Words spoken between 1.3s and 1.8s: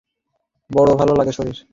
শশীর।